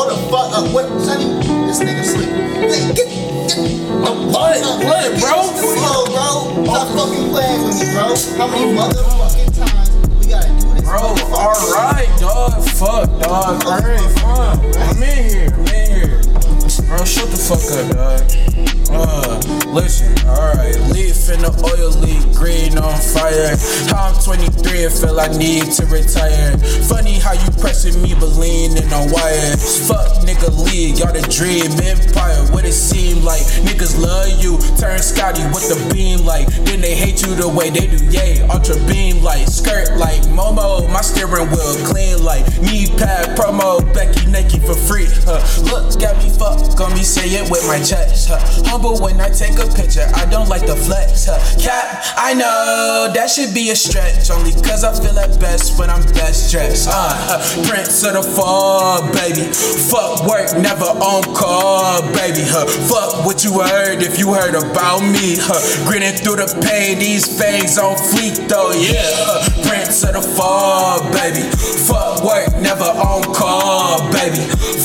[0.00, 0.64] hold the fuck up.
[0.72, 1.24] What, Sonny?
[1.66, 2.28] This nigga sleep.
[2.28, 4.60] Get, get, get the What?
[4.60, 4.84] fuck up.
[4.84, 5.36] What, bro?
[5.60, 6.64] flow, bro.
[6.64, 8.06] Stop fucking playing with me, bro.
[8.38, 10.82] How many motherfucking times we gotta do this?
[10.82, 11.00] Bro,
[11.36, 12.62] alright, dog.
[12.80, 13.64] Fuck, dog.
[13.64, 14.58] Alright, fine.
[14.80, 15.50] I'm in here.
[15.52, 16.20] I'm in here.
[16.88, 18.22] Bro, shut the fuck up, dog.
[18.92, 20.76] Uh, listen, alright.
[21.28, 23.54] In the oil leak, green on fire.
[23.92, 26.56] How I'm 23 and feel I need to retire.
[26.88, 29.86] Funny how you pressing me, but leaning on wires.
[29.86, 32.40] Fuck nigga league, y'all the dream empire.
[32.50, 33.42] What it seem like?
[33.62, 36.48] Niggas love you, turn Scotty with the beam like.
[36.64, 38.40] Then they hate you the way they do, yay.
[38.48, 40.88] Ultra beam like, skirt like Momo.
[40.90, 43.78] My steering wheel clean like knee pad promo.
[43.94, 45.06] Becky Nike for free.
[45.28, 45.38] Huh.
[45.68, 48.28] Look, got me fuck on me, say it with my chest.
[48.28, 48.40] Huh.
[48.66, 51.26] Humble when I take a picture, I don't like the flex.
[51.26, 51.38] Huh.
[51.60, 54.30] Cap, I know that should be a stretch.
[54.30, 56.88] Only cause I feel at best when I'm best dressed.
[56.88, 57.68] Uh, huh.
[57.68, 59.52] Prince of the fall, baby.
[59.90, 62.42] Fuck work, never on call, baby.
[62.44, 62.66] Huh.
[62.88, 65.36] Fuck what you heard if you heard about me.
[65.36, 65.60] Huh.
[65.88, 69.04] Grinning through the pain, these fangs on fleek though, yeah.
[69.28, 69.68] Huh.
[69.68, 71.44] Prince of the fall, baby.
[72.24, 74.36] Work, never on call, baby.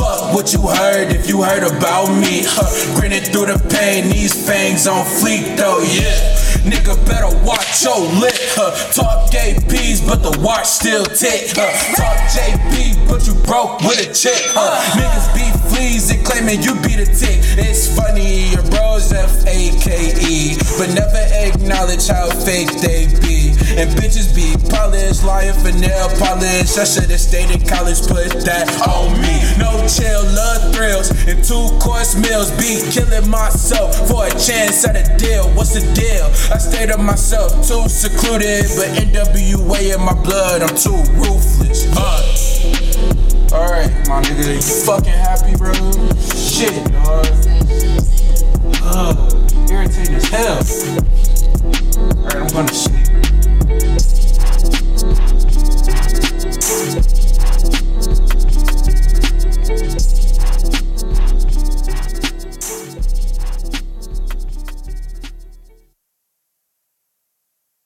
[0.00, 2.40] Fuck what you heard if you heard about me.
[2.48, 2.64] Huh.
[2.98, 6.16] Grinning through the pain, these fangs on fleek though, yeah.
[6.64, 8.72] Nigga better watch your lip, huh?
[8.96, 11.68] Talk JPs, but the watch still tick, huh?
[12.00, 14.80] Talk JP, but you broke with a chick, huh?
[14.96, 17.44] Niggas be fleas and claiming you be the tick.
[17.60, 18.07] It's funny,
[20.78, 23.50] but never acknowledge how fake they be.
[23.74, 26.78] And bitches be polished, lying for nail polish.
[26.78, 29.42] I should've stayed in college, put that on me.
[29.58, 32.52] No chill, love thrills, and two course meals.
[32.62, 35.50] Be killing myself for a chance at a deal.
[35.58, 36.26] What's the deal?
[36.54, 38.70] I stay to myself, too secluded.
[38.78, 41.90] But NWA in my blood, I'm too ruthless.
[41.96, 42.22] Uh.
[43.50, 45.72] Alright, my nigga, you fucking happy, bro?
[46.36, 47.47] Shit, dog.
[50.38, 51.17] else.